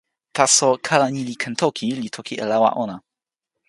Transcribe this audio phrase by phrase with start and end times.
[0.35, 2.95] taso, kala ni li ken toki, li toki e lawa ona.